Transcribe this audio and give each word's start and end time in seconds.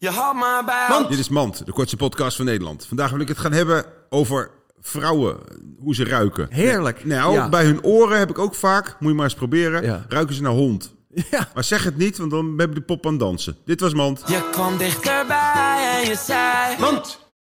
Je 0.00 0.08
had 0.10 0.34
maar 0.34 0.64
bij. 0.64 0.86
Mand. 0.88 1.08
Dit 1.08 1.18
is 1.18 1.28
Mand, 1.28 1.66
de 1.66 1.72
kortste 1.72 1.96
podcast 1.96 2.36
van 2.36 2.44
Nederland. 2.44 2.86
Vandaag 2.86 3.10
wil 3.10 3.20
ik 3.20 3.28
het 3.28 3.38
gaan 3.38 3.52
hebben 3.52 3.84
over 4.08 4.50
vrouwen, 4.80 5.38
hoe 5.78 5.94
ze 5.94 6.04
ruiken. 6.04 6.46
Heerlijk. 6.50 7.04
Nou, 7.04 7.32
Ja. 7.34 7.48
bij 7.48 7.64
hun 7.64 7.84
oren 7.84 8.18
heb 8.18 8.30
ik 8.30 8.38
ook 8.38 8.54
vaak, 8.54 8.96
moet 8.98 9.08
je 9.10 9.14
maar 9.16 9.24
eens 9.24 9.34
proberen, 9.34 9.82
Ja. 9.82 10.04
ruiken 10.08 10.34
ze 10.34 10.42
naar 10.42 10.52
hond. 10.52 10.94
Ja. 11.30 11.48
Maar 11.54 11.64
zeg 11.64 11.84
het 11.84 11.96
niet, 11.96 12.18
want 12.18 12.30
dan 12.30 12.54
hebben 12.56 12.74
de 12.76 12.82
pop 12.82 13.06
aan 13.06 13.10
het 13.12 13.20
dansen. 13.20 13.56
Dit 13.64 13.80
was 13.80 13.94
Mand. 13.94 14.22
Je 14.26 14.48
kwam 14.50 14.76
dichterbij 14.76 16.00
en 16.02 16.08
je 16.08 16.16
zei. 16.26 16.80
Mand. 16.80 17.19